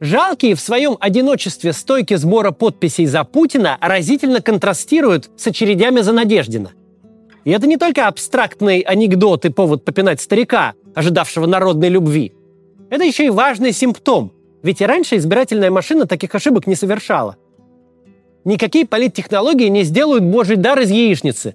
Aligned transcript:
Жалкие 0.00 0.54
в 0.54 0.60
своем 0.60 0.96
одиночестве 0.98 1.74
стойки 1.74 2.14
сбора 2.14 2.52
подписей 2.52 3.04
за 3.04 3.22
Путина 3.22 3.76
разительно 3.82 4.40
контрастируют 4.40 5.30
с 5.36 5.46
очередями 5.46 6.00
за 6.00 6.12
Надеждина. 6.12 6.72
И 7.44 7.50
это 7.50 7.66
не 7.66 7.76
только 7.76 8.06
абстрактный 8.06 8.80
анекдот 8.80 9.44
и 9.44 9.50
повод 9.50 9.84
попинать 9.84 10.22
старика, 10.22 10.72
ожидавшего 10.94 11.44
народной 11.46 11.90
любви. 11.90 12.32
Это 12.88 13.04
еще 13.04 13.26
и 13.26 13.30
важный 13.30 13.72
симптом, 13.72 14.32
ведь 14.62 14.80
и 14.80 14.86
раньше 14.86 15.16
избирательная 15.16 15.70
машина 15.70 16.06
таких 16.06 16.34
ошибок 16.34 16.66
не 16.66 16.76
совершала. 16.76 17.36
Никакие 18.44 18.86
политтехнологии 18.86 19.68
не 19.68 19.82
сделают 19.82 20.24
божий 20.24 20.56
дар 20.56 20.80
из 20.80 20.90
яичницы. 20.90 21.54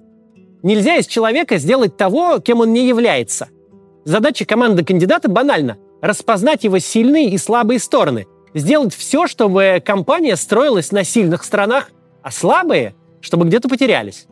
Нельзя 0.62 0.96
из 0.96 1.06
человека 1.06 1.58
сделать 1.58 1.96
того, 1.96 2.38
кем 2.38 2.60
он 2.60 2.72
не 2.72 2.86
является. 2.86 3.48
Задача 4.04 4.44
команды 4.44 4.84
кандидата 4.84 5.28
банальна– 5.28 5.78
распознать 6.06 6.64
его 6.64 6.78
сильные 6.78 7.30
и 7.30 7.38
слабые 7.38 7.78
стороны, 7.78 8.26
сделать 8.54 8.94
все, 8.94 9.26
чтобы 9.26 9.82
компания 9.84 10.36
строилась 10.36 10.92
на 10.92 11.04
сильных 11.04 11.44
сторонах, 11.44 11.90
а 12.22 12.30
слабые– 12.30 12.94
чтобы 13.26 13.46
где-то 13.46 13.68
потерялись. 13.68 14.28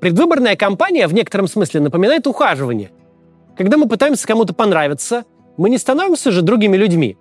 Предвыборная 0.00 0.54
кампания 0.54 1.08
в 1.08 1.14
некотором 1.14 1.48
смысле 1.48 1.80
напоминает 1.80 2.26
ухаживание. 2.28 2.92
Когда 3.56 3.76
мы 3.76 3.88
пытаемся 3.88 4.26
кому-то 4.26 4.54
понравиться, 4.54 5.24
мы 5.56 5.68
не 5.68 5.78
становимся 5.78 6.30
же 6.30 6.42
другими 6.42 6.76
людьми. 6.76 7.16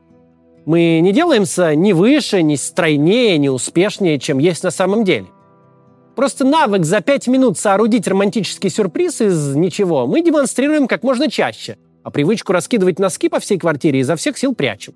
Мы 0.66 1.00
не 1.00 1.12
делаемся 1.14 1.74
ни 1.74 1.94
выше, 1.94 2.44
ни 2.44 2.56
стройнее, 2.56 3.40
ни 3.40 3.48
успешнее, 3.48 4.20
чем 4.20 4.38
есть 4.38 4.64
на 4.64 4.70
самом 4.70 5.04
деле. 5.04 5.26
Просто 6.16 6.46
навык 6.46 6.86
за 6.86 7.02
пять 7.02 7.28
минут 7.28 7.58
соорудить 7.58 8.08
романтический 8.08 8.70
сюрприз 8.70 9.22
из 9.22 9.56
ничего 9.56 10.06
мы 10.06 10.22
демонстрируем 10.22 10.88
как 10.88 11.02
можно 11.02 11.30
чаще, 11.30 11.78
а 12.06 12.12
привычку 12.12 12.54
раскидывать 12.54 13.00
носки 13.00 13.28
по 13.28 13.42
всей 13.42 13.58
квартире 13.58 14.00
изо 14.00 14.16
всех 14.16 14.38
сил 14.38 14.56
прячем. 14.56 14.94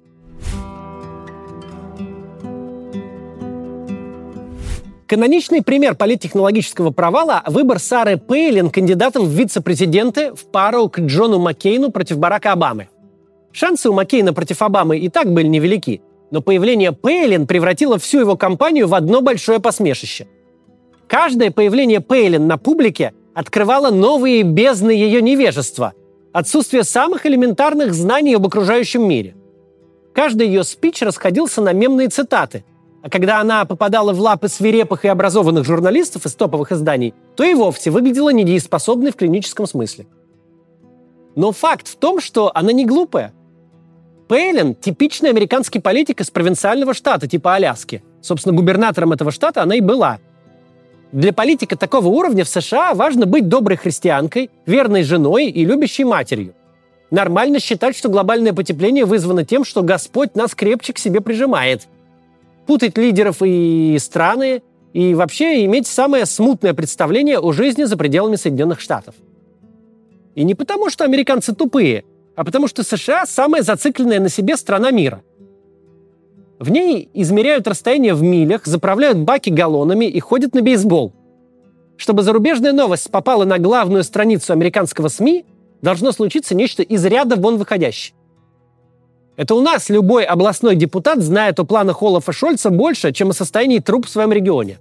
Каноничный 5.07 5.61
пример 5.61 5.95
политтехнологического 5.95 6.91
провала– 6.91 7.43
выбор 7.47 7.79
Сары 7.79 8.15
Пейлин 8.15 8.69
кандидатом 8.69 9.25
в 9.25 9.29
вице-президенты 9.29 10.33
в 10.33 10.45
пару 10.45 10.87
к 10.87 10.99
Джону 10.99 11.39
Маккейну 11.39 11.91
против 11.91 12.19
Барака 12.19 12.53
Обамы. 12.53 12.87
Шансы 13.51 13.89
у 13.89 13.93
Маккейна 13.93 14.33
против 14.33 14.61
Обамы 14.61 14.99
и 14.99 15.09
так 15.09 15.33
были 15.33 15.47
невелики, 15.47 16.01
но 16.31 16.41
появление 16.41 16.93
Пейлин 16.93 17.47
превратило 17.47 17.99
всю 17.99 18.19
его 18.19 18.37
кампанию 18.37 18.87
в 18.87 18.93
одно 18.93 19.21
большое 19.21 19.59
посмешище– 19.59 20.27
Каждое 21.09 21.49
появление 21.49 22.01
Пейлин 22.01 22.45
на 22.45 22.57
публике 22.59 23.13
открывало 23.33 23.89
новые 23.89 24.43
бездны 24.43 24.91
ее 24.91 25.23
невежества, 25.23 25.93
отсутствие 26.31 26.83
самых 26.83 27.25
элементарных 27.25 27.93
знаний 27.93 28.35
об 28.35 28.45
окружающем 28.45 29.07
мире. 29.07 29.35
Каждый 30.13 30.47
ее 30.47 30.63
спич 30.63 31.01
расходился 31.01 31.61
на 31.61 31.73
мемные 31.73 32.09
цитаты, 32.09 32.63
а 33.01 33.09
когда 33.09 33.39
она 33.39 33.65
попадала 33.65 34.13
в 34.13 34.19
лапы 34.19 34.49
свирепых 34.49 35.05
и 35.05 35.07
образованных 35.07 35.65
журналистов 35.65 36.25
из 36.25 36.35
топовых 36.35 36.71
изданий, 36.71 37.13
то 37.35 37.43
и 37.43 37.53
вовсе 37.53 37.91
выглядела 37.91 38.29
недееспособной 38.29 39.11
в 39.11 39.15
клиническом 39.15 39.65
смысле. 39.67 40.07
Но 41.35 41.51
факт 41.51 41.87
в 41.87 41.95
том, 41.95 42.19
что 42.19 42.51
она 42.53 42.73
не 42.73 42.85
глупая. 42.85 43.33
Пейлин– 44.27 44.75
типичный 44.81 45.29
американский 45.29 45.79
политик 45.79 46.21
из 46.21 46.29
провинциального 46.29 46.93
штата 46.93 47.27
типа 47.27 47.55
Аляски. 47.55 48.03
Собственно, 48.21 48.55
губернатором 48.55 49.13
этого 49.13 49.31
штата 49.31 49.63
она 49.63 49.75
и 49.75 49.81
была– 49.81 50.19
для 51.11 51.33
политика 51.33 51.75
такого 51.75 52.07
уровня 52.07 52.43
в 52.43 52.49
США 52.49 52.93
важно 52.93 53.25
быть 53.25 53.47
доброй 53.47 53.77
христианкой, 53.77 54.51
верной 54.65 55.03
женой 55.03 55.45
и 55.47 55.65
любящей 55.65 56.03
матерью. 56.03 56.53
Нормально 57.09 57.59
считать, 57.59 57.97
что 57.97 58.09
глобальное 58.09 58.53
потепление 58.53 59.05
вызвано 59.05 59.43
тем, 59.43 59.65
что 59.65 59.81
Господь 59.81 60.35
нас 60.35 60.53
крепче 60.53 60.93
к 60.93 60.99
себе 60.99 61.21
прижимает. 61.21 61.87
Путать 62.67 62.95
лидеров 62.99 63.37
и 63.41 63.97
страны, 63.99 64.61
и 64.93 65.15
вообще 65.15 65.65
иметь 65.65 65.87
самое 65.87 66.27
смутное 66.27 66.75
представление 66.75 67.39
о 67.39 67.51
жизни 67.51 67.85
за 67.85 67.97
пределами 67.97 68.35
Соединенных 68.35 68.79
Штатов. 68.79 69.15
И 70.35 70.43
не 70.43 70.53
потому, 70.53 70.91
что 70.91 71.03
американцы 71.03 71.55
тупые, 71.55 72.03
а 72.35 72.43
потому 72.43 72.67
что 72.67 72.83
США 72.83 73.25
самая 73.25 73.63
зацикленная 73.63 74.19
на 74.19 74.29
себе 74.29 74.55
страна 74.55 74.91
мира. 74.91 75.23
В 76.59 76.69
ней 76.69 77.09
измеряют 77.13 77.67
расстояние 77.67 78.13
в 78.13 78.21
милях, 78.21 78.65
заправляют 78.65 79.17
баки 79.19 79.49
галлонами 79.49 80.05
и 80.05 80.19
ходят 80.19 80.53
на 80.53 80.61
бейсбол. 80.61 81.13
Чтобы 81.95 82.21
зарубежная 82.21 82.73
новость 82.73 83.09
попала 83.09 83.45
на 83.45 83.59
главную 83.59 84.03
страницу 84.03 84.51
американского 84.51 85.07
СМИ, 85.07 85.45
должно 85.81 86.11
случиться 86.11 86.55
нечто 86.55 86.83
из 86.83 87.05
ряда 87.05 87.37
вон 87.37 87.57
выходящее. 87.57 88.13
Это 89.37 89.55
у 89.55 89.61
нас 89.61 89.89
любой 89.89 90.25
областной 90.25 90.75
депутат 90.75 91.19
знает 91.19 91.61
о 91.61 91.63
планах 91.63 92.03
Олафа 92.03 92.33
Шольца 92.33 92.69
больше, 92.69 93.13
чем 93.13 93.29
о 93.29 93.33
состоянии 93.33 93.79
труп 93.79 94.05
в 94.05 94.09
своем 94.09 94.33
регионе. 94.33 94.79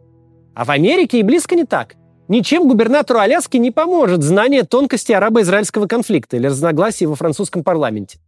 А 0.57 0.65
в 0.65 0.71
Америке 0.71 1.21
и 1.21 1.23
близко 1.23 1.55
не 1.55 1.65
так. 1.65 1.95
Ничем 2.27 2.67
губернатору 2.67 3.21
Аляски 3.21 3.57
не 3.57 3.71
поможет 3.71 4.25
знание 4.25 4.65
тонкости 4.65 5.13
арабо-израильского 5.13 5.87
конфликта 5.87 6.37
или 6.37 6.49
разногласий 6.49 7.07
во 7.07 7.15
французском 7.15 7.63
парламенте. 7.63 8.19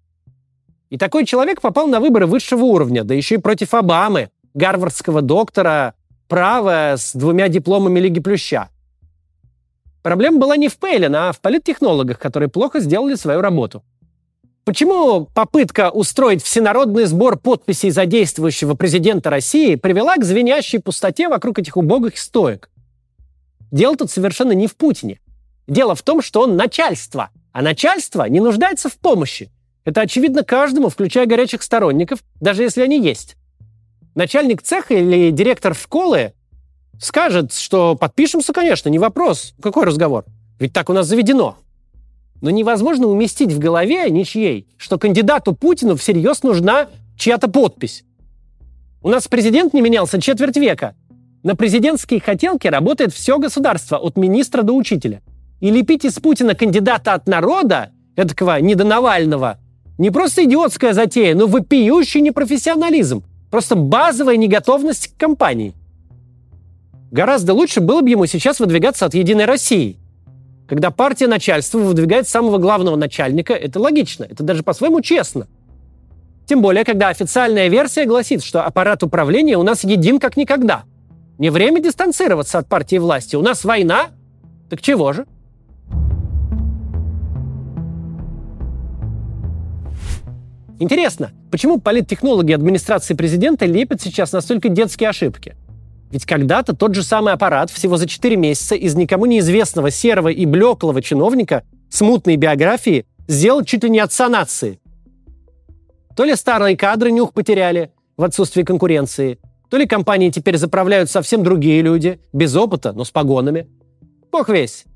И 0.90 0.98
такой 0.98 1.24
человек 1.24 1.60
попал 1.60 1.86
на 1.86 2.00
выборы 2.00 2.26
высшего 2.26 2.64
уровня, 2.64 3.04
да 3.04 3.14
еще 3.14 3.36
и 3.36 3.38
против 3.38 3.74
Обамы, 3.74 4.30
гарвардского 4.54 5.22
доктора 5.22 5.94
права 6.28 6.96
с 6.96 7.14
двумя 7.14 7.48
дипломами 7.48 8.00
Лиги 8.00 8.20
Плюща. 8.20 8.68
Проблема 10.02 10.38
была 10.38 10.56
не 10.56 10.68
в 10.68 10.78
Пейлин, 10.78 11.14
а 11.14 11.32
в 11.32 11.40
политтехнологах, 11.40 12.18
которые 12.18 12.48
плохо 12.48 12.80
сделали 12.80 13.14
свою 13.14 13.40
работу. 13.40 13.84
Почему 14.64 15.26
попытка 15.26 15.90
устроить 15.90 16.42
всенародный 16.42 17.04
сбор 17.04 17.38
подписей 17.38 17.90
за 17.90 18.06
действующего 18.06 18.74
президента 18.74 19.30
России 19.30 19.76
привела 19.76 20.16
к 20.16 20.24
звенящей 20.24 20.80
пустоте 20.80 21.28
вокруг 21.28 21.58
этих 21.58 21.76
убогих 21.76 22.18
стоек? 22.18 22.70
Дело 23.70 23.96
тут 23.96 24.10
совершенно 24.10 24.52
не 24.52 24.66
в 24.66 24.76
Путине. 24.76 25.20
Дело 25.66 25.94
в 25.94 26.02
том, 26.02 26.20
что 26.20 26.42
он 26.42 26.56
начальство, 26.56 27.30
а 27.52 27.62
начальство 27.62 28.24
не 28.28 28.40
нуждается 28.40 28.88
в 28.88 28.98
помощи. 28.98 29.50
Это 29.84 30.02
очевидно 30.02 30.44
каждому, 30.44 30.88
включая 30.88 31.26
горячих 31.26 31.62
сторонников, 31.62 32.20
даже 32.40 32.62
если 32.62 32.82
они 32.82 33.00
есть. 33.00 33.36
Начальник 34.14 34.62
цеха 34.62 34.94
или 34.94 35.30
директор 35.30 35.74
школы 35.74 36.34
скажет, 37.00 37.52
что 37.52 37.94
подпишемся, 37.94 38.52
конечно, 38.52 38.88
не 38.88 38.98
вопрос. 38.98 39.54
Какой 39.62 39.86
разговор? 39.86 40.24
Ведь 40.58 40.72
так 40.72 40.90
у 40.90 40.92
нас 40.92 41.06
заведено. 41.06 41.56
Но 42.40 42.50
невозможно 42.50 43.06
уместить 43.06 43.52
в 43.52 43.58
голове 43.58 44.08
ничьей, 44.10 44.66
что 44.76 44.98
кандидату 44.98 45.54
Путину 45.54 45.96
всерьез 45.96 46.42
нужна 46.42 46.88
чья-то 47.16 47.48
подпись. 47.48 48.04
У 49.02 49.08
нас 49.08 49.28
президент 49.28 49.72
не 49.72 49.80
менялся 49.80 50.20
четверть 50.20 50.56
века. 50.56 50.94
На 51.42 51.56
президентские 51.56 52.20
хотелки 52.20 52.66
работает 52.66 53.14
все 53.14 53.38
государство, 53.38 53.96
от 53.96 54.16
министра 54.16 54.62
до 54.62 54.74
учителя. 54.74 55.22
И 55.60 55.70
лепить 55.70 56.04
из 56.04 56.14
Путина 56.14 56.54
кандидата 56.54 57.14
от 57.14 57.26
народа, 57.26 57.92
эдакого 58.16 58.60
недонавального, 58.60 59.58
не 60.00 60.10
просто 60.10 60.44
идиотская 60.44 60.94
затея, 60.94 61.34
но 61.34 61.46
вопиющий 61.46 62.22
непрофессионализм. 62.22 63.22
Просто 63.50 63.74
базовая 63.74 64.38
неготовность 64.38 65.08
к 65.08 65.20
компании. 65.20 65.74
Гораздо 67.10 67.52
лучше 67.52 67.82
было 67.82 68.00
бы 68.00 68.08
ему 68.08 68.24
сейчас 68.24 68.60
выдвигаться 68.60 69.04
от 69.04 69.12
«Единой 69.12 69.44
России». 69.44 69.98
Когда 70.66 70.90
партия 70.90 71.26
начальства 71.26 71.78
выдвигает 71.80 72.26
самого 72.26 72.56
главного 72.56 72.96
начальника, 72.96 73.52
это 73.52 73.78
логично, 73.78 74.24
это 74.24 74.42
даже 74.42 74.62
по-своему 74.62 75.02
честно. 75.02 75.48
Тем 76.46 76.62
более, 76.62 76.84
когда 76.84 77.08
официальная 77.08 77.68
версия 77.68 78.06
гласит, 78.06 78.42
что 78.42 78.64
аппарат 78.64 79.02
управления 79.02 79.58
у 79.58 79.62
нас 79.62 79.84
един 79.84 80.18
как 80.18 80.38
никогда. 80.38 80.84
Не 81.38 81.50
время 81.50 81.82
дистанцироваться 81.82 82.56
от 82.56 82.68
партии 82.68 82.96
власти. 82.96 83.36
У 83.36 83.42
нас 83.42 83.64
война. 83.64 84.06
Так 84.70 84.80
чего 84.80 85.12
же? 85.12 85.26
Интересно, 90.80 91.32
почему 91.50 91.78
политтехнологи 91.78 92.52
администрации 92.52 93.12
президента 93.12 93.66
лепят 93.66 94.00
сейчас 94.00 94.32
настолько 94.32 94.70
детские 94.70 95.10
ошибки? 95.10 95.54
Ведь 96.10 96.24
когда-то 96.24 96.74
тот 96.74 96.94
же 96.94 97.02
самый 97.02 97.34
аппарат 97.34 97.70
всего 97.70 97.98
за 97.98 98.08
4 98.08 98.34
месяца 98.36 98.74
из 98.74 98.94
никому 98.94 99.26
неизвестного 99.26 99.90
серого 99.90 100.28
и 100.28 100.46
блеклого 100.46 101.02
чиновника 101.02 101.64
с 101.90 102.00
мутной 102.00 102.36
биографией 102.36 103.04
сделал 103.28 103.62
чуть 103.62 103.84
ли 103.84 103.90
не 103.90 103.98
отца 104.00 104.30
нации. 104.30 104.80
То 106.16 106.24
ли 106.24 106.34
старые 106.34 106.78
кадры 106.78 107.12
нюх 107.12 107.34
потеряли 107.34 107.92
в 108.16 108.24
отсутствии 108.24 108.62
конкуренции, 108.62 109.38
то 109.68 109.76
ли 109.76 109.86
компании 109.86 110.30
теперь 110.30 110.56
заправляют 110.56 111.10
совсем 111.10 111.44
другие 111.44 111.82
люди, 111.82 112.20
без 112.32 112.56
опыта, 112.56 112.92
но 112.92 113.04
с 113.04 113.10
погонами. 113.10 113.68
Бог 114.32 114.48
весь. 114.48 114.86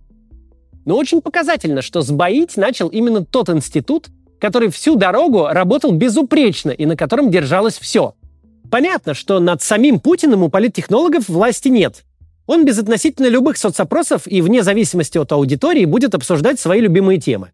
Но 0.87 0.97
очень 0.97 1.21
показательно, 1.21 1.83
что 1.83 2.01
сбоить 2.01 2.57
начал 2.57 2.89
именно 2.89 3.23
тот 3.23 3.51
институт, 3.51 4.09
который 4.45 4.69
всю 4.69 4.97
дорогу 4.97 5.47
работал 5.47 5.93
безупречно 5.93 6.71
и 6.71 6.85
на 6.85 6.99
котором 6.99 7.31
держалось 7.31 7.79
все. 7.79 8.15
Понятно, 8.71 9.15
что 9.15 9.41
над 9.41 9.63
самим 9.63 9.99
Путиным 9.99 10.43
у 10.43 10.51
политтехнологов 10.51 11.31
власти 11.31 11.69
нет. 11.69 12.05
Он 12.47 12.67
безотносительно 12.67 13.29
любых 13.29 13.57
соцопросов 13.57 14.27
и 14.27 14.43
вне 14.43 14.63
зависимости 14.63 15.17
от 15.17 15.33
аудитории 15.33 15.87
будет 15.87 16.15
обсуждать 16.15 16.61
свои 16.61 16.83
любимые 16.83 17.19
темы. 17.19 17.53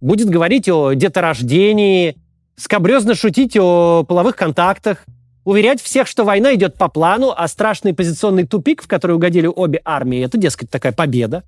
Будет 0.00 0.30
говорить 0.30 0.68
о 0.68 0.92
деторождении, 0.92 2.16
скобрезно 2.54 3.16
шутить 3.16 3.56
о 3.56 4.04
половых 4.04 4.36
контактах, 4.36 5.06
уверять 5.42 5.82
всех, 5.82 6.06
что 6.06 6.22
война 6.22 6.54
идет 6.54 6.76
по 6.76 6.86
плану, 6.86 7.34
а 7.36 7.48
страшный 7.48 7.94
позиционный 7.94 8.46
тупик, 8.46 8.80
в 8.80 8.86
который 8.86 9.16
угодили 9.16 9.48
обе 9.48 9.80
армии, 9.84 10.24
это, 10.24 10.38
дескать, 10.38 10.70
такая 10.70 10.92
победа. 10.92 11.42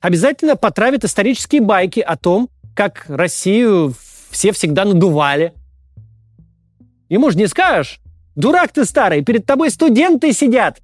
Обязательно 0.00 0.56
потравят 0.56 1.04
исторические 1.04 1.60
байки 1.60 2.00
о 2.00 2.16
том, 2.16 2.48
как 2.74 3.04
Россию 3.08 3.94
все 4.30 4.52
всегда 4.52 4.84
надували. 4.84 5.52
Ему 7.08 7.30
же 7.30 7.38
не 7.38 7.46
скажешь, 7.46 8.00
дурак 8.34 8.72
ты 8.72 8.84
старый, 8.84 9.22
перед 9.22 9.44
тобой 9.44 9.70
студенты 9.70 10.32
сидят. 10.32 10.80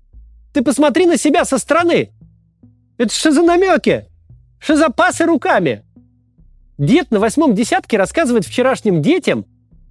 Ты 0.53 0.63
посмотри 0.63 1.07
на 1.07 1.17
себя 1.17 1.45
со 1.45 1.59
стороны. 1.59 2.11
Это 2.99 3.15
что 3.15 3.33
за 3.33 3.43
намеки? 3.43 4.07
Что 4.59 4.77
за 4.77 4.91
пасы 4.91 5.25
руками? 5.25 5.85
Дед 6.79 7.11
на 7.11 7.19
восьмом 7.19 7.55
десятке 7.55 7.97
рассказывает 7.97 8.45
вчерашним 8.45 9.03
детям, 9.03 9.47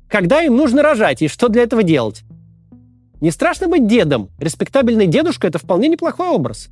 когда 0.09 0.41
им 0.41 0.55
нужно 0.55 0.81
рожать 0.83 1.21
и 1.21 1.27
что 1.27 1.47
для 1.47 1.63
этого 1.63 1.83
делать. 1.83 2.23
Не 3.19 3.31
страшно 3.31 3.67
быть 3.67 3.87
дедом. 3.87 4.29
Респектабельный 4.39 5.07
дедушка– 5.07 5.47
это 5.49 5.57
вполне 5.57 5.87
неплохой 5.87 6.27
образ. 6.27 6.69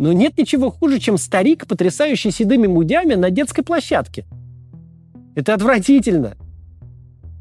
Но 0.00 0.14
нет 0.14 0.38
ничего 0.38 0.70
хуже, 0.70 0.98
чем 0.98 1.18
старик, 1.18 1.66
потрясающий 1.66 2.30
седыми 2.30 2.66
мудями 2.66 3.16
на 3.16 3.28
детской 3.28 3.60
площадке. 3.60 4.24
Это 5.34 5.52
отвратительно. 5.52 6.38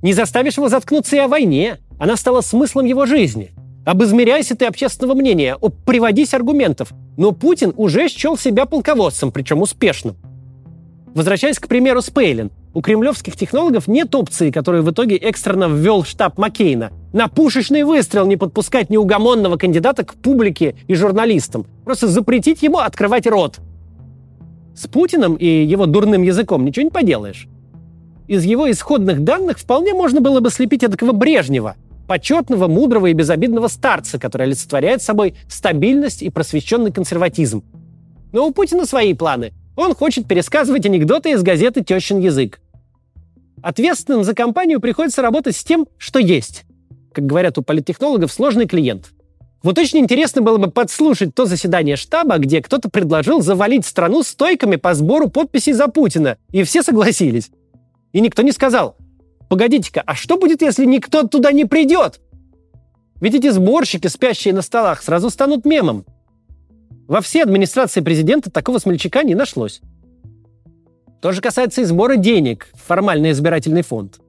Не 0.02 0.12
заставишь 0.12 0.58
его 0.58 0.68
заткнуться 0.68 1.16
и 1.16 1.20
о 1.20 1.30
войне. 1.30 1.78
Она 1.98 2.18
стала 2.18 2.42
смыслом 2.42 2.86
его 2.86 3.06
жизни. 3.06 3.52
Обызмеряйся 3.86 4.58
ты 4.58 4.66
общественного 4.66 5.16
мнения, 5.16 5.58
приводись 5.86 6.34
аргументов. 6.34 6.92
Но 7.16 7.32
Путин 7.32 7.74
уже 7.78 8.10
счел 8.10 8.38
себя 8.38 8.66
полководцем, 8.66 9.32
причем 9.32 9.62
успешным. 9.62 10.18
Возвращаясь 11.16 11.60
к 11.60 11.68
примеру 11.70 12.02
Спейлин, 12.02 12.52
у 12.74 12.82
кремлевских 12.82 13.38
технологов 13.38 13.88
нет 13.88 14.14
опции, 14.14 14.52
которую 14.52 14.84
в 14.84 14.92
итоге 14.92 15.16
экстренно 15.16 15.70
ввел 15.70 16.04
штаб 16.04 16.38
Маккейна. 16.38 16.92
На 17.12 17.28
пушечный 17.28 17.84
выстрел 17.84 18.28
не 18.28 18.38
подпускать 18.38 18.92
неугомонного 18.92 19.58
кандидата 19.58 20.06
к 20.06 20.14
публике 20.14 20.76
и 20.88 20.94
журналистам. 20.94 21.66
Просто 21.84 22.08
запретить 22.08 22.62
ему 22.62 22.78
открывать 22.78 23.26
рот. 23.26 23.60
С 24.76 24.88
Путиным 24.88 25.36
и 25.36 25.46
его 25.46 25.88
дурным 25.88 26.22
языком 26.22 26.64
ничего 26.64 26.84
не 26.84 26.92
поделаешь. 26.92 27.48
Из 28.28 28.46
его 28.46 28.70
исходных 28.70 29.24
данных 29.24 29.58
вполне 29.58 29.94
можно 29.94 30.22
было 30.22 30.40
бы 30.40 30.52
слепить 30.52 30.82
такого 30.82 31.12
Брежнева, 31.12 31.76
почетного, 32.08 32.68
мудрого 32.68 33.08
и 33.08 33.14
безобидного 33.14 33.70
старца, 33.70 34.20
который 34.20 34.44
олицетворяет 34.44 35.02
собой 35.02 35.34
стабильность 35.50 36.22
и 36.22 36.30
просвещенный 36.30 36.92
консерватизм. 36.92 37.64
Но 38.32 38.48
у 38.48 38.54
Путина 38.54 38.86
свои 38.86 39.16
планы. 39.16 39.52
Он 39.76 39.96
хочет 39.96 40.28
пересказывать 40.28 40.86
анекдоты 40.86 41.32
из 41.32 41.42
газеты 41.42 41.84
«Тещин 41.84 42.20
язык». 42.20 42.60
Ответственным 43.64 44.24
за 44.24 44.36
компанию 44.36 44.80
приходится 44.80 45.24
работать 45.24 45.56
с 45.56 45.64
тем, 45.64 45.88
что 45.98 46.20
есть. 46.20 46.66
Как 47.14 47.26
говорят 47.26 47.58
у 47.58 47.62
политтехнологов, 47.62 48.32
сложный 48.32 48.68
клиент. 48.68 49.12
Вот 49.62 49.78
очень 49.78 50.00
интересно 50.00 50.42
было 50.42 50.58
бы 50.58 50.72
подслушать 50.72 51.36
то 51.36 51.46
заседание 51.46 51.98
штаба, 51.98 52.38
где 52.38 52.62
кто-то 52.62 52.90
предложил 52.90 53.42
завалить 53.42 53.86
страну 53.86 54.24
стойками 54.24 54.78
по 54.78 54.94
сбору 54.94 55.30
подписей 55.30 55.74
за 55.74 55.88
Путина, 55.88 56.38
и 56.52 56.64
все 56.64 56.82
согласились. 56.82 57.52
И 58.14 58.22
никто 58.22 58.42
не 58.42 58.54
сказал, 58.54 58.96
погодите-ка, 59.50 60.02
а 60.06 60.16
что 60.16 60.38
будет, 60.38 60.62
если 60.62 60.86
никто 60.86 61.24
туда 61.24 61.52
не 61.52 61.66
придет? 61.66 62.22
Ведь 63.20 63.36
эти 63.36 63.50
сборщики, 63.50 64.08
спящие 64.08 64.54
на 64.54 64.62
столах, 64.62 65.04
сразу 65.04 65.30
станут 65.30 65.66
мемом. 65.66 66.06
Во 67.08 67.20
всей 67.22 67.44
администрации 67.44 68.00
президента 68.00 68.50
такого 68.50 68.78
смельчака 68.78 69.24
не 69.24 69.36
нашлось. 69.36 69.82
То 71.22 71.34
же 71.34 71.42
касается 71.42 71.82
и 71.82 71.84
сбора 71.84 72.16
денег 72.16 72.70
в 72.74 72.88
формальный 72.88 73.32
избирательный 73.32 73.82
фонд. 73.82 74.20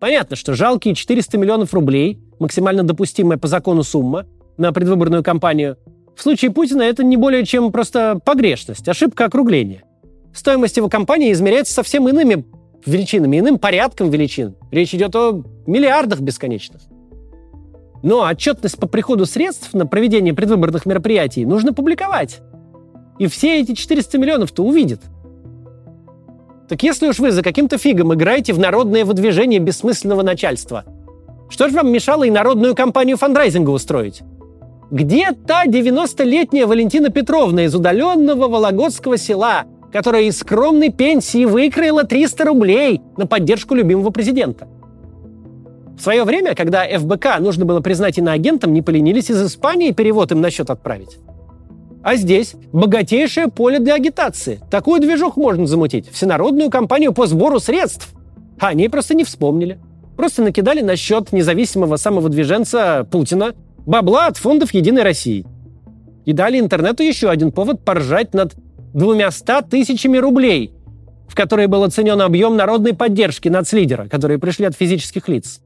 Понятно, 0.00 0.34
что 0.34 0.54
жалкие 0.54 0.94
400 0.94 1.36
миллионов 1.36 1.74
рублей, 1.74 2.18
максимально 2.38 2.82
допустимая 2.82 3.36
по 3.36 3.48
закону 3.48 3.82
сумма, 3.82 4.26
на 4.56 4.72
предвыборную 4.72 5.22
кампанию, 5.22 5.76
в 6.16 6.22
случае 6.22 6.50
Путина 6.50 6.82
это 6.82 7.04
не 7.04 7.18
более 7.18 7.44
чем 7.44 7.70
просто 7.70 8.18
погрешность, 8.24 8.88
ошибка 8.88 9.26
округления. 9.26 9.84
Стоимость 10.34 10.78
его 10.78 10.88
кампании 10.88 11.32
измеряется 11.32 11.74
совсем 11.74 12.08
иными 12.08 12.44
величинами, 12.86 13.38
иным 13.38 13.58
порядком 13.58 14.10
величин. 14.10 14.54
Речь 14.70 14.94
идет 14.94 15.14
о 15.16 15.42
миллиардах 15.66 16.20
бесконечных. 16.20 16.80
Но 18.02 18.22
отчетность 18.22 18.78
по 18.78 18.86
приходу 18.88 19.26
средств 19.26 19.74
на 19.74 19.86
проведение 19.86 20.32
предвыборных 20.32 20.86
мероприятий 20.86 21.44
нужно 21.44 21.74
публиковать. 21.74 22.40
И 23.18 23.26
все 23.26 23.60
эти 23.60 23.74
400 23.74 24.16
миллионов-то 24.16 24.64
увидят. 24.64 25.02
Так 26.70 26.84
если 26.84 27.08
уж 27.08 27.18
вы 27.18 27.32
за 27.32 27.42
каким-то 27.42 27.78
фигом 27.78 28.14
играете 28.14 28.52
в 28.52 28.60
народное 28.60 29.04
выдвижение 29.04 29.58
бессмысленного 29.58 30.22
начальства, 30.22 30.84
что 31.48 31.68
же 31.68 31.74
вам 31.74 31.90
мешало 31.90 32.22
и 32.22 32.30
народную 32.30 32.76
кампанию 32.76 33.16
фандрайзинга 33.16 33.70
устроить? 33.70 34.22
Где 34.92 35.32
та 35.32 35.66
90-летняя 35.66 36.68
Валентина 36.68 37.08
Петровна 37.08 37.64
из 37.64 37.74
удаленного 37.74 38.46
Вологодского 38.46 39.18
села, 39.18 39.64
которая 39.92 40.22
из 40.22 40.38
скромной 40.38 40.90
пенсии 40.90 41.44
выкроила 41.44 42.04
300 42.04 42.44
рублей 42.44 43.00
на 43.16 43.26
поддержку 43.26 43.74
любимого 43.74 44.10
президента? 44.10 44.68
В 45.98 46.00
свое 46.00 46.22
время, 46.22 46.54
когда 46.54 46.86
ФБК 46.86 47.40
нужно 47.40 47.64
было 47.64 47.80
признать 47.80 48.16
иноагентом, 48.18 48.72
не 48.72 48.80
поленились 48.80 49.28
из 49.28 49.44
Испании 49.44 49.90
перевод 49.90 50.30
им 50.30 50.40
на 50.40 50.52
счет 50.52 50.70
отправить. 50.70 51.18
А 52.02 52.16
здесь 52.16 52.54
богатейшее 52.72 53.48
поле 53.48 53.78
для 53.78 53.94
агитации. 53.94 54.60
Такую 54.70 55.00
движуху 55.00 55.40
можно 55.40 55.66
замутить. 55.66 56.10
Всенародную 56.10 56.70
кампанию 56.70 57.12
по 57.12 57.26
сбору 57.26 57.60
средств. 57.60 58.14
А 58.58 58.68
они 58.68 58.88
просто 58.88 59.14
не 59.14 59.24
вспомнили. 59.24 59.78
Просто 60.16 60.42
накидали 60.42 60.80
на 60.80 60.96
счет 60.96 61.32
независимого 61.32 61.96
самовыдвиженца 61.96 63.06
Путина 63.10 63.54
бабла 63.86 64.26
от 64.26 64.36
фондов 64.36 64.74
«Единой 64.74 65.02
России». 65.02 65.46
И 66.26 66.32
дали 66.32 66.60
интернету 66.60 67.02
еще 67.02 67.30
один 67.30 67.52
повод 67.52 67.84
поржать 67.84 68.34
над 68.34 68.54
двумяста 68.92 69.62
тысячами 69.62 70.18
рублей, 70.18 70.74
в 71.26 71.34
которые 71.34 71.68
был 71.68 71.82
оценен 71.82 72.20
объем 72.20 72.56
народной 72.56 72.94
поддержки 72.94 73.48
нацлидера, 73.48 74.08
которые 74.08 74.38
пришли 74.38 74.66
от 74.66 74.76
физических 74.76 75.28
лиц. 75.28 75.60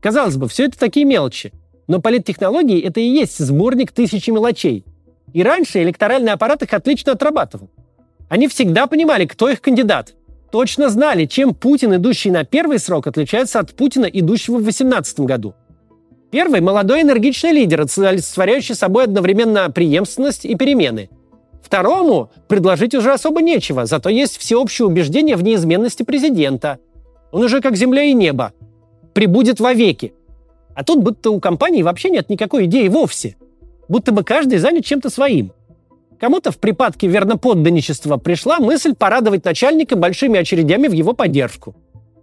Казалось 0.00 0.36
бы, 0.36 0.48
все 0.48 0.64
это 0.64 0.78
такие 0.78 1.04
мелочи. 1.04 1.52
Но 1.88 2.00
политтехнологии– 2.00 2.80
это 2.82 3.00
и 3.00 3.08
есть 3.08 3.38
сборник 3.38 3.92
тысячи 3.92 4.30
мелочей. 4.30 4.85
И 5.36 5.42
раньше 5.42 5.82
электоральный 5.82 6.32
аппарат 6.32 6.62
их 6.62 6.72
отлично 6.72 7.12
отрабатывал. 7.12 7.68
Они 8.30 8.48
всегда 8.48 8.86
понимали, 8.86 9.26
кто 9.26 9.50
их 9.50 9.60
кандидат. 9.60 10.14
Точно 10.50 10.88
знали, 10.88 11.26
чем 11.26 11.52
Путин, 11.52 11.94
идущий 11.94 12.30
на 12.30 12.44
первый 12.44 12.78
срок, 12.78 13.06
отличается 13.06 13.58
от 13.58 13.76
Путина, 13.76 14.06
идущего 14.06 14.56
в 14.56 14.62
2018 14.62 15.20
году. 15.20 15.54
Первый– 16.30 16.60
молодой 16.62 17.02
энергичный 17.02 17.52
лидер, 17.52 17.82
олицетворяющий 17.82 18.74
собой 18.74 19.04
одновременно 19.04 19.70
преемственность 19.70 20.46
и 20.46 20.54
перемены. 20.54 21.10
Второму 21.62 22.30
предложить 22.48 22.94
уже 22.94 23.12
особо 23.12 23.42
нечего, 23.42 23.84
зато 23.84 24.08
есть 24.08 24.38
всеобщее 24.38 24.86
убеждение 24.86 25.36
в 25.36 25.44
неизменности 25.44 26.02
президента. 26.02 26.78
Он 27.30 27.44
уже 27.44 27.60
как 27.60 27.76
земля 27.76 28.04
и 28.04 28.14
небо, 28.14 28.54
прибудет 29.12 29.60
вовеки. 29.60 30.14
А 30.74 30.82
тут 30.82 31.02
будто 31.02 31.30
у 31.30 31.40
компании 31.40 31.82
вообще 31.82 32.08
нет 32.08 32.30
никакой 32.30 32.64
идеи 32.64 32.88
вовсе. 32.88 33.36
Будто 33.88 34.12
бы 34.12 34.24
каждый 34.24 34.58
занят 34.58 34.84
чем-то 34.84 35.10
своим. 35.10 35.52
Кому-то 36.18 36.50
в 36.50 36.58
припадке 36.58 37.06
верноподданничества 37.06 38.16
пришла 38.16 38.58
мысль 38.58 38.94
порадовать 38.94 39.44
начальника 39.44 39.96
большими 39.96 40.38
очередями 40.38 40.88
в 40.88 40.92
его 40.92 41.12
поддержку. 41.12 41.76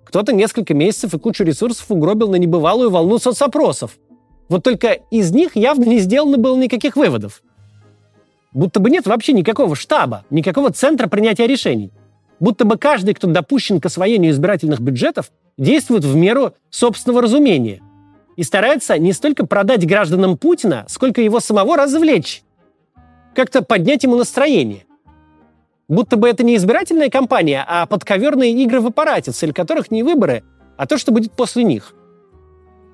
Кто-то 0.03 0.33
несколько 0.33 0.73
месяцев 0.73 1.13
и 1.13 1.19
кучу 1.19 1.43
ресурсов 1.43 1.89
угробил 1.89 2.29
на 2.29 2.35
небывалую 2.35 2.89
волну 2.89 3.19
соцопросов. 3.19 3.97
Вот 4.49 4.63
только 4.63 4.99
из 5.09 5.31
них 5.31 5.55
явно 5.55 5.85
не 5.85 5.99
сделано 5.99 6.37
было 6.37 6.57
никаких 6.57 6.95
выводов. 6.95 7.41
Будто 8.51 8.79
бы 8.79 8.89
нет 8.89 9.07
вообще 9.07 9.33
никакого 9.33 9.75
штаба, 9.75 10.25
никакого 10.29 10.71
центра 10.71 11.07
принятия 11.07 11.47
решений. 11.47 11.91
Будто 12.39 12.65
бы 12.65 12.77
каждый, 12.77 13.13
кто 13.13 13.27
допущен 13.27 13.79
к 13.79 13.85
освоению 13.85 14.31
избирательных 14.31 14.81
бюджетов, 14.81 15.31
действует 15.57 16.03
в 16.03 16.15
меру 16.15 16.53
собственного 16.69 17.21
разумения 17.21 17.81
и 18.35 18.43
старается 18.43 18.97
не 18.97 19.13
столько 19.13 19.45
продать 19.45 19.85
гражданам 19.87 20.37
Путина, 20.37 20.85
сколько 20.87 21.21
его 21.21 21.39
самого 21.39 21.77
развлечь, 21.77 22.43
как-то 23.35 23.61
поднять 23.61 24.03
ему 24.03 24.15
настроение. 24.15 24.85
Будто 25.87 26.17
бы 26.17 26.29
это 26.29 26.43
не 26.43 26.55
избирательная 26.55 27.09
кампания, 27.09 27.63
а 27.67 27.85
подковерные 27.85 28.51
игры 28.63 28.79
в 28.79 28.87
аппарате, 28.87 29.31
цель 29.31 29.53
которых 29.53 29.91
не 29.91 30.03
выборы, 30.03 30.43
а 30.77 30.87
то, 30.87 30.97
что 30.97 31.11
будет 31.11 31.33
после 31.33 31.63
них. 31.63 31.93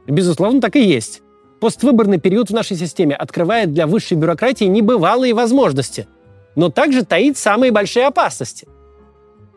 Безусловно, 0.08 0.60
так 0.60 0.76
и 0.76 0.84
есть. 0.84 1.22
Поствыборный 1.62 2.20
период 2.20 2.50
в 2.50 2.54
нашей 2.54 2.78
системе 2.78 3.16
открывает 3.16 3.74
для 3.74 3.86
высшей 3.86 4.18
бюрократии 4.18 4.66
небывалые 4.66 5.34
возможности, 5.34 6.08
но 6.56 6.70
также 6.70 7.06
таит 7.06 7.38
самые 7.38 7.72
большие 7.72 8.08
опасности– 8.08 8.68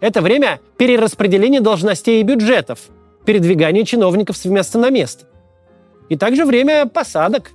это 0.02 0.20
время 0.20 0.58
перераспределения 0.78 1.60
должностей 1.60 2.20
и 2.20 2.24
бюджетов, 2.24 2.80
передвигания 3.24 3.84
чиновников 3.84 4.36
с 4.36 4.44
места 4.46 4.76
на 4.76 4.90
место. 4.90 5.26
И 6.08 6.16
также 6.16 6.44
время 6.44 6.86
посадок. 6.86 7.52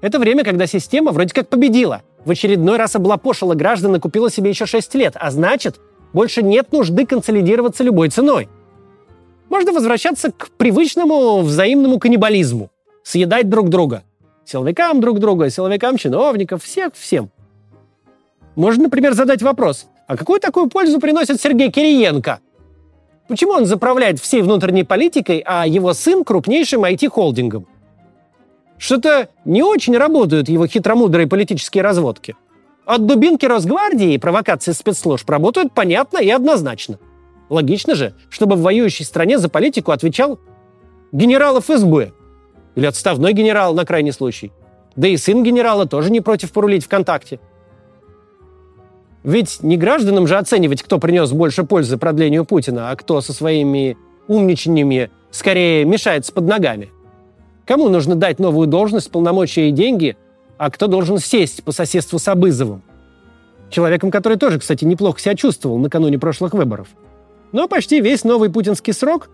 Это 0.00 0.18
время, 0.18 0.44
когда 0.44 0.66
система 0.66 1.12
вроде 1.12 1.34
как 1.34 1.48
победила. 1.48 2.02
В 2.24 2.30
очередной 2.30 2.76
раз 2.76 2.96
облапошила 2.96 3.54
граждан 3.54 3.96
и 3.96 4.00
купила 4.00 4.30
себе 4.30 4.50
еще 4.50 4.66
6 4.66 4.94
лет. 4.94 5.14
А 5.16 5.30
значит, 5.30 5.80
больше 6.12 6.42
нет 6.42 6.72
нужды 6.72 7.06
консолидироваться 7.06 7.84
любой 7.84 8.08
ценой. 8.08 8.48
можно 9.48 9.72
возвращаться 9.72 10.30
к 10.30 10.50
привычному 10.50 11.40
взаимному 11.40 11.98
каннибализму. 11.98 12.70
Съедать 13.02 13.48
друг 13.48 13.68
друга. 13.68 14.02
Силовикам 14.44 15.00
друг 15.00 15.18
друга, 15.18 15.50
силовикам 15.50 15.96
чиновников, 15.96 16.64
всех 16.64 16.94
всем. 16.94 17.30
Можно, 18.56 18.84
например, 18.84 19.14
задать 19.14 19.42
вопрос, 19.42 19.86
а 20.06 20.16
какую 20.16 20.40
такую 20.40 20.68
пользу 20.68 20.98
приносит 21.00 21.40
Сергей 21.40 21.70
Кириенко? 21.70 22.40
Почему 23.30 23.52
он 23.52 23.64
заправляет 23.64 24.18
всей 24.18 24.42
внутренней 24.42 24.82
политикой, 24.82 25.40
а 25.46 25.64
его 25.64 25.94
сын 25.94 26.24
крупнейшим 26.24 26.84
IT-холдингом? 26.84 27.68
Что-то 28.76 29.28
не 29.44 29.62
очень 29.62 29.96
работают 29.96 30.48
его 30.48 30.66
хитромудрые 30.66 31.28
политические 31.28 31.84
разводки. 31.84 32.34
От 32.86 33.06
дубинки 33.06 33.46
Росгвардии 33.46 34.14
и 34.14 34.18
провокации 34.18 34.72
спецслужб 34.72 35.30
работают 35.30 35.72
понятно 35.72 36.18
и 36.18 36.28
однозначно. 36.28 36.98
Логично 37.48 37.94
же, 37.94 38.14
чтобы 38.30 38.56
в 38.56 38.62
воюющей 38.62 39.04
стране 39.04 39.38
за 39.38 39.48
политику 39.48 39.92
отвечал 39.92 40.40
генерал 41.12 41.60
ФСБ. 41.60 42.10
Или 42.74 42.86
отставной 42.86 43.32
генерал 43.32 43.74
на 43.74 43.86
крайний 43.86 44.12
случай. 44.12 44.50
Да 44.96 45.06
и 45.06 45.16
сын 45.16 45.44
генерала 45.44 45.86
тоже 45.86 46.10
не 46.10 46.20
против 46.20 46.50
порулить 46.50 46.84
ВКонтакте. 46.84 47.38
Ведь 49.22 49.62
не 49.62 49.76
гражданам 49.76 50.26
же 50.26 50.38
оценивать, 50.38 50.82
кто 50.82 50.98
принес 50.98 51.30
больше 51.32 51.64
пользы 51.64 51.98
продлению 51.98 52.44
Путина, 52.44 52.90
а 52.90 52.96
кто 52.96 53.20
со 53.20 53.32
своими 53.32 53.98
умничаниями 54.28 55.10
скорее 55.30 55.84
мешается 55.84 56.32
под 56.32 56.46
ногами. 56.46 56.90
Кому 57.66 57.88
нужно 57.88 58.14
дать 58.14 58.38
новую 58.38 58.66
должность, 58.66 59.10
полномочия 59.10 59.68
и 59.68 59.72
деньги, 59.72 60.16
а 60.56 60.70
кто 60.70 60.86
должен 60.86 61.18
сесть 61.18 61.62
по 61.64 61.72
соседству 61.72 62.18
с 62.18 62.28
Абызовым? 62.28 62.82
Человеком, 63.68 64.10
который 64.10 64.38
тоже, 64.38 64.58
кстати, 64.58 64.84
неплохо 64.84 65.20
себя 65.20 65.34
чувствовал 65.34 65.78
накануне 65.78 66.18
прошлых 66.18 66.54
выборов. 66.54 66.88
Но 67.52 67.68
почти 67.68 68.00
весь 68.00 68.24
новый 68.24 68.50
путинский 68.50 68.92
срок 68.92 69.28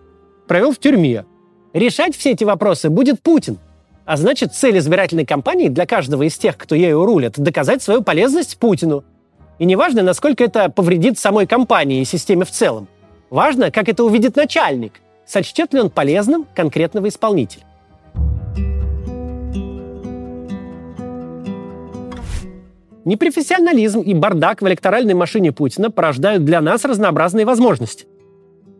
провел 0.46 0.72
в 0.72 0.78
тюрьме. 0.78 1.24
Решать 1.72 2.16
все 2.16 2.32
эти 2.32 2.44
вопросы 2.44 2.90
будет 2.90 3.22
Путин. 3.22 3.58
А 4.04 4.16
значит, 4.16 4.54
цель 4.54 4.78
избирательной 4.78 5.24
кампании 5.26 5.68
для 5.68 5.86
каждого 5.86 6.24
из 6.24 6.36
тех, 6.36 6.56
кто 6.56 6.74
ею 6.74 7.04
рулит, 7.04 7.34
доказать 7.38 7.82
свою 7.82 8.02
полезность 8.02 8.58
Путину– 8.58 9.04
и 9.58 9.64
не 9.64 9.76
важно, 9.76 10.02
насколько 10.02 10.44
это 10.44 10.68
повредит 10.68 11.18
самой 11.18 11.46
компании 11.46 12.00
и 12.00 12.04
системе 12.04 12.44
в 12.44 12.50
целом. 12.50 12.88
Важно, 13.30 13.70
как 13.70 13.88
это 13.88 14.04
увидит 14.04 14.36
начальник, 14.36 15.00
сочтет 15.26 15.72
ли 15.72 15.80
он 15.80 15.90
полезным 15.90 16.46
конкретного 16.54 17.08
исполнителя. 17.08 17.64
Непрофессионализм 23.04 24.00
и 24.00 24.14
бардак 24.14 24.62
в 24.62 24.66
электоральной 24.66 25.14
машине 25.14 25.52
Путина 25.52 25.92
порождают 25.92 26.44
для 26.44 26.60
нас 26.60 26.84
разнообразные 26.84 27.46
возможности. 27.46 28.06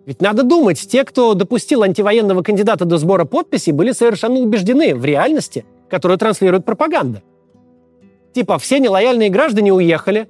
Ведь 0.05 0.21
надо 0.21 0.43
думать, 0.43 0.81
те, 0.89 1.05
кто 1.05 1.35
допустил 1.35 1.85
антивоенного 1.85 2.43
кандидата 2.43 2.85
до 2.85 2.99
сбора 2.99 3.25
подписей, 3.25 3.73
были 3.73 3.93
совершенно 3.93 4.41
убеждены 4.41 4.95
в 4.97 5.05
реальности, 5.05 5.65
которую 5.89 6.19
транслирует 6.19 6.65
пропаганда. 6.65 7.23
Типа, 8.33 8.59
все 8.59 8.81
нелояльные 8.81 9.31
граждане 9.31 9.73
уехали, 9.73 10.29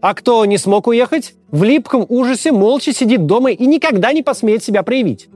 а 0.00 0.14
кто 0.14 0.44
не 0.44 0.56
смог 0.58 0.86
уехать, 0.86 1.34
в 1.50 1.62
липком 1.62 2.06
ужасе 2.08 2.52
молча 2.52 2.92
сидит 2.92 3.26
дома 3.26 3.50
и 3.50 3.66
никогда 3.66 4.12
не 4.12 4.22
посмеет 4.22 4.64
себя 4.64 4.82
проявить. 4.82 5.28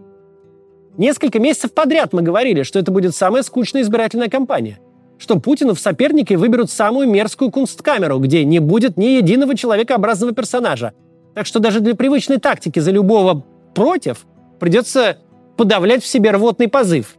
Несколько 0.97 1.39
месяцев 1.39 1.73
подряд 1.73 2.13
мы 2.13 2.23
говорили, 2.23 2.63
что 2.63 2.79
это 2.79 2.91
будет 2.91 3.15
самая 3.15 3.43
скучная 3.43 3.83
избирательная 3.83 4.29
кампания. 4.29 4.79
Что 5.19 5.39
Путину 5.39 5.75
в 5.75 5.81
соперники 5.81 6.35
выберут 6.35 6.71
самую 6.71 7.09
мерзкую 7.09 7.51
кунсткамеру, 7.51 8.19
где 8.19 8.45
не 8.45 8.59
будет 8.59 8.97
ни 8.97 9.07
единого 9.07 9.57
человекообразного 9.57 10.33
персонажа. 10.33 10.93
Так 11.35 11.47
что 11.47 11.59
даже 11.59 11.81
для 11.81 11.95
привычной 11.95 12.39
тактики 12.39 12.79
за 12.79 12.91
любого 12.91 13.45
против 13.75 14.25
придется 14.61 15.19
подавлять 15.57 16.03
в 16.03 16.07
себе 16.07 16.31
рвотный 16.31 16.69
позыв. 16.69 17.17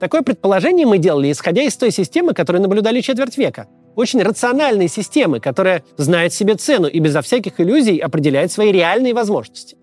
Такое 0.00 0.22
предположение 0.22 0.86
мы 0.86 0.98
делали, 0.98 1.30
исходя 1.30 1.62
из 1.62 1.76
той 1.76 1.90
системы, 1.90 2.34
которую 2.34 2.62
наблюдали 2.62 3.00
четверть 3.00 3.38
века– 3.38 3.68
очень 3.96 4.22
рациональной 4.22 4.88
системы, 4.88 5.40
которая 5.40 5.84
знает 5.96 6.32
себе 6.32 6.54
цену 6.54 6.88
и 6.88 6.98
безо 6.98 7.22
всяких 7.22 7.60
иллюзий 7.60 7.98
определяет 7.98 8.52
свои 8.52 8.72
реальные 8.72 9.14
возможности. 9.14 9.76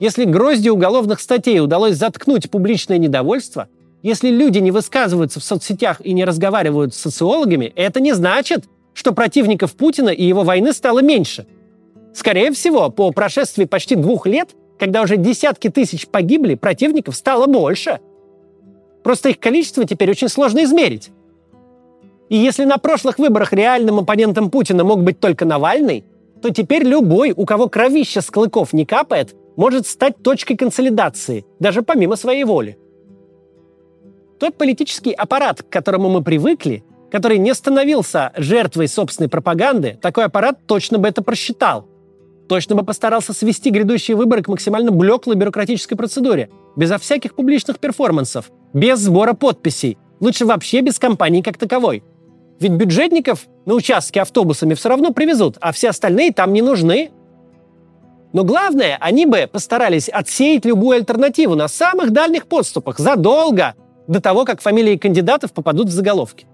Если 0.00 0.24
грозди 0.24 0.68
уголовных 0.68 1.20
статей 1.20 1.60
удалось 1.60 1.96
заткнуть 1.96 2.50
публичное 2.50 2.98
недовольство, 2.98 3.68
если 4.02 4.28
люди 4.28 4.58
не 4.58 4.70
высказываются 4.70 5.40
в 5.40 5.44
соцсетях 5.44 6.00
и 6.04 6.12
не 6.12 6.24
разговаривают 6.24 6.94
с 6.94 6.98
социологами, 6.98 7.72
это 7.76 8.00
не 8.00 8.12
значит, 8.12 8.64
что 8.92 9.12
противников 9.12 9.74
Путина 9.74 10.10
и 10.10 10.24
его 10.24 10.42
войны 10.42 10.72
стало 10.72 11.00
меньше. 11.00 11.46
Скорее 12.12 12.52
всего, 12.52 12.90
по 12.90 13.10
прошествии 13.12 13.64
почти 13.64 13.96
двух 13.96 14.26
лет, 14.26 14.50
когда 14.78 15.02
уже 15.02 15.16
десятки 15.16 15.68
тысяч 15.68 16.06
погибли, 16.06 16.54
противников 16.54 17.16
стало 17.16 17.46
больше. 17.46 18.00
Просто 19.02 19.30
их 19.30 19.38
количество 19.38 19.84
теперь 19.84 20.10
очень 20.10 20.28
сложно 20.28 20.64
измерить. 20.64 21.10
И 22.34 22.36
если 22.36 22.64
на 22.64 22.78
прошлых 22.78 23.20
выборах 23.20 23.52
реальным 23.52 24.00
оппонентом 24.00 24.50
Путина 24.50 24.82
мог 24.82 25.04
быть 25.04 25.20
только 25.20 25.44
Навальный, 25.44 26.04
то 26.42 26.50
теперь 26.50 26.82
любой, 26.82 27.30
у 27.30 27.46
кого 27.46 27.68
кровища 27.68 28.22
с 28.22 28.28
клыков 28.28 28.72
не 28.72 28.84
капает, 28.84 29.36
может 29.54 29.86
стать 29.86 30.20
точкой 30.20 30.56
консолидации, 30.56 31.46
даже 31.60 31.82
помимо 31.82 32.16
своей 32.16 32.42
воли. 32.42 32.76
Тот 34.40 34.58
политический 34.58 35.12
аппарат, 35.12 35.62
к 35.62 35.68
которому 35.68 36.08
мы 36.08 36.24
привыкли, 36.24 36.82
который 37.08 37.38
не 37.38 37.54
становился 37.54 38.32
жертвой 38.36 38.88
собственной 38.88 39.28
пропаганды, 39.28 39.96
такой 40.02 40.24
аппарат 40.24 40.58
точно 40.66 40.98
бы 40.98 41.06
это 41.06 41.22
просчитал. 41.22 41.86
Точно 42.48 42.74
бы 42.74 42.84
постарался 42.84 43.32
свести 43.32 43.70
грядущие 43.70 44.16
выборы 44.16 44.42
к 44.42 44.48
максимально 44.48 44.90
блеклой 44.90 45.36
бюрократической 45.36 45.94
процедуре, 45.94 46.50
безо 46.74 46.98
всяких 46.98 47.36
публичных 47.36 47.78
перформансов, 47.78 48.50
без 48.72 48.98
сбора 48.98 49.34
подписей, 49.34 49.98
лучше 50.18 50.44
вообще 50.46 50.80
без 50.80 50.98
кампании 50.98 51.40
как 51.40 51.58
таковой– 51.58 52.02
ведь 52.60 52.72
бюджетников 52.72 53.46
на 53.66 53.74
участке 53.74 54.22
автобусами 54.22 54.74
все 54.74 54.88
равно 54.88 55.12
привезут, 55.12 55.56
а 55.60 55.72
все 55.72 55.90
остальные 55.90 56.32
там 56.32 56.52
не 56.52 56.62
нужны. 56.62 57.10
Но 58.32 58.44
главное, 58.44 58.96
они 59.00 59.26
бы 59.26 59.48
постарались 59.50 60.08
отсеять 60.08 60.64
любую 60.64 60.96
альтернативу 60.96 61.54
на 61.54 61.68
самых 61.68 62.10
дальних 62.10 62.46
подступах 62.46 62.98
задолго 62.98 63.74
до 64.06 64.20
того, 64.20 64.44
как 64.44 64.60
фамилии 64.60 64.96
кандидатов 64.96 65.52
попадут 65.52 65.88
в 65.88 65.92
заголовки. 65.92 66.46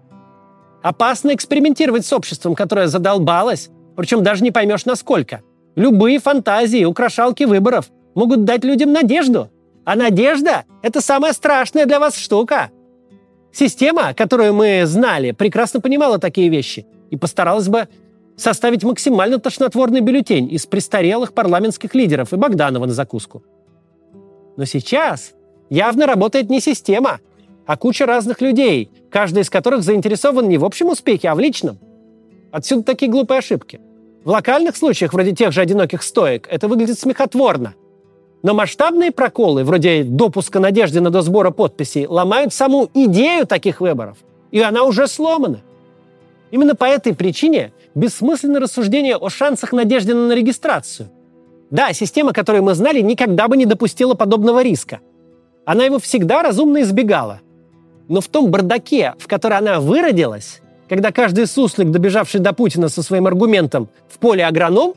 Опасно 0.83 1.35
экспериментировать 1.35 2.07
с 2.07 2.12
обществом, 2.12 2.54
которое 2.54 2.87
задолбалось, 2.87 3.71
причем 3.97 4.23
даже 4.23 4.42
не 4.42 4.50
поймешь 4.50 4.87
насколько. 4.87 5.42
Любые 5.76 6.19
фантазии, 6.19 6.85
украшалки 6.85 7.45
выборов 7.45 7.90
могут 8.14 8.45
дать 8.45 8.64
людям 8.64 8.92
надежду. 8.92 9.50
А 9.85 9.97
надежда– 9.97 10.64
это 10.83 11.00
самая 11.00 11.33
страшная 11.33 11.87
для 11.87 11.99
вас 11.99 12.16
штука– 12.16 12.71
Система, 13.52 14.14
которую 14.14 14.54
мы 14.54 14.83
знали, 14.87 15.33
прекрасно 15.33 15.80
понимала 15.80 16.19
такие 16.19 16.49
вещи 16.49 16.87
и 17.11 17.16
постаралась 17.16 17.69
бы 17.69 17.88
составить 18.37 18.85
максимально 18.85 19.38
тошнотворный 19.38 20.00
бюллетень 20.00 20.52
из 20.52 20.66
престарелых 20.66 21.33
парламентских 21.35 21.95
лидеров 21.95 22.33
и 22.33 22.37
Богданова 22.37 22.87
на 22.87 22.92
закуску. 22.92 23.42
Но 24.57 24.64
сейчас 24.64 25.33
явно 25.69 26.07
работает 26.07 26.49
не 26.49 26.61
система, 26.61 27.21
а 27.66 27.76
куча 27.76 28.07
разных 28.07 28.40
людей, 28.40 28.90
каждый 29.11 29.42
из 29.42 29.50
которых 29.50 29.83
заинтересован 29.83 30.49
не 30.49 30.59
в 30.59 30.64
общем 30.64 30.88
успехе, 30.88 31.28
а 31.28 31.35
в 31.35 31.40
личном. 31.40 31.78
Отсюда 32.50 32.83
такие 32.83 33.11
глупые 33.11 33.38
ошибки. 33.38 33.80
В 34.25 34.28
локальных 34.28 34.76
случаях, 34.76 35.12
вроде 35.12 35.33
тех 35.33 35.52
же 35.52 35.61
одиноких 35.61 36.02
стоек, 36.02 36.47
это 36.50 36.69
выглядит 36.69 36.99
смехотворно. 36.99 37.75
Но 38.43 38.55
масштабные 38.55 39.13
проколы, 39.13 39.65
вроде 39.65 40.03
допуска 40.03 40.61
надежды 40.61 41.01
на 41.01 41.11
досбора 41.11 41.51
подписей, 41.51 42.07
ломают 42.07 42.55
саму 42.55 42.89
идею 42.95 43.47
таких 43.47 43.81
выборов. 43.81 44.17
И 44.51 44.61
она 44.61 44.85
уже 44.85 45.07
сломана. 45.09 45.61
Именно 46.51 46.75
по 46.75 46.85
этой 46.85 47.15
причине 47.15 47.73
бессмысленно 47.95 48.59
рассуждение 48.59 49.17
о 49.17 49.29
шансах 49.29 49.73
надежды 49.73 50.15
на 50.15 50.33
регистрацию. 50.33 51.11
Да, 51.71 51.93
система, 51.93 52.33
которую 52.33 52.65
мы 52.65 52.75
знали, 52.75 53.01
никогда 53.01 53.47
бы 53.47 53.57
не 53.57 53.67
допустила 53.67 54.15
подобного 54.15 54.63
риска. 54.63 55.01
Она 55.67 55.85
его 55.85 55.99
всегда 55.99 56.43
разумно 56.43 56.81
избегала. 56.81 57.41
Но 58.09 58.21
в 58.21 58.27
том 58.27 58.51
бардаке, 58.51 59.15
в 59.19 59.29
который 59.29 59.59
она 59.59 59.79
выродилась, 59.79 60.63
когда 60.89 61.13
каждый 61.13 61.47
суслик, 61.47 61.91
добежавший 61.91 62.41
до 62.41 62.53
Путина 62.53 62.89
со 62.89 63.03
своим 63.03 63.29
аргументом 63.29 63.89
в 64.09 64.19
поле 64.19 64.45
агроном, 64.45 64.95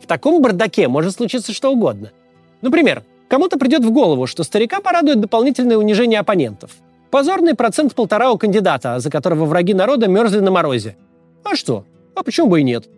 в 0.00 0.06
таком 0.06 0.40
бардаке 0.40 0.88
может 0.88 1.14
случиться 1.14 1.52
что 1.52 1.72
угодно– 1.72 2.12
Например, 2.64 3.02
кому-то 3.28 3.58
придет 3.58 3.84
в 3.84 3.90
голову, 3.90 4.26
что 4.26 4.42
старика 4.42 4.80
порадует 4.80 5.20
дополнительное 5.20 5.76
унижение 5.76 6.18
оппонентов. 6.18 6.70
Позорный 7.10 7.54
процент 7.54 7.94
полтора 7.94 8.32
у 8.32 8.38
кандидата, 8.38 9.00
за 9.00 9.10
которого 9.10 9.44
враги 9.44 9.74
народа 9.74 10.08
мерзли 10.08 10.40
на 10.40 10.50
морозе. 10.50 10.96
А 11.44 11.56
что? 11.56 11.84
А 12.14 12.22
почему 12.22 12.48
бы 12.48 12.60
и 12.60 12.62
нет? 12.62 12.88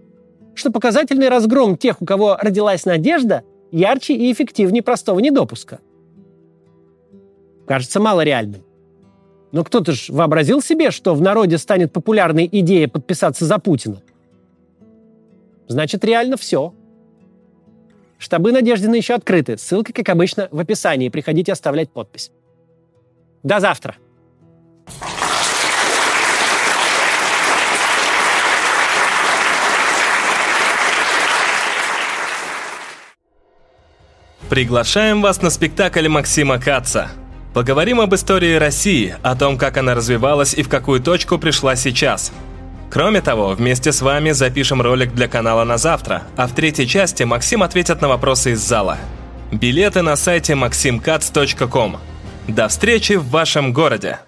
Что 0.55 0.71
показательный 0.71 1.29
разгром 1.29 1.77
тех, 1.77 2.01
у 2.01 2.07
кого 2.07 2.37
родилась 2.41 2.85
надежда, 2.85 3.43
ярче 3.73 4.15
и 4.15 4.33
эффективнее 4.33 4.85
простого 4.85 5.19
недопуска. 5.19 5.81
Кажется 7.67 7.99
мало 7.99 8.21
реальным. 8.21 8.63
Но 9.51 9.65
кто-то 9.65 9.91
же 9.91 10.13
вообразил 10.13 10.63
себе, 10.63 10.93
что 10.93 11.13
в 11.13 11.21
народе 11.21 11.59
станет 11.59 11.93
популярной 11.93 12.49
идея 12.53 12.87
подписаться 12.87 13.45
за 13.45 13.59
Путина. 13.59 14.01
Значит, 15.67 16.05
реально 16.05 16.37
все. 16.37 16.73
Штабы 18.27 18.51
Надеждина 18.51 18.97
еще 18.97 19.15
открыты. 19.15 19.57
Ссылка, 19.57 19.93
как 19.93 20.09
обычно, 20.09 20.49
в 20.51 20.59
описании. 20.59 21.11
Приходите 21.11 21.53
оставлять 21.53 21.93
подпись. 21.93 22.33
До 23.45 23.61
завтра! 23.61 23.95
Приглашаем 34.51 35.23
вас 35.23 35.41
на 35.41 35.51
спектакль 35.51 36.09
Максима 36.09 36.59
Каца. 36.59 37.11
Поговорим 37.55 38.01
об 38.01 38.13
истории 38.13 38.57
России, 38.57 39.15
о 39.23 39.37
том, 39.37 39.57
как 39.57 39.77
она 39.77 39.95
развивалась 39.95 40.53
и 40.53 40.65
в 40.65 40.69
какую 40.69 41.01
точку 41.01 41.39
пришла 41.39 41.77
сейчас. 41.77 42.33
Кроме 42.97 43.21
того, 43.21 43.49
вместе 43.49 43.93
с 43.93 44.01
вами 44.01 44.31
запишем 44.31 44.81
ролик 44.81 45.13
для 45.13 45.29
канала 45.29 45.65
на 45.65 45.77
завтра, 45.77 46.23
а 46.35 46.47
в 46.47 46.55
третьей 46.55 46.89
части 46.89 47.25
Максим 47.25 47.63
ответит 47.63 48.01
на 48.01 48.09
вопросы 48.09 48.53
из 48.53 48.61
зала. 48.61 48.97
Билеты 49.53 50.01
на 50.01 50.17
сайте 50.17 50.55
maximkatz.com. 50.55 51.99
До 52.49 52.69
встречи 52.69 53.13
в 53.13 53.29
вашем 53.29 53.75
городе! 53.75 54.21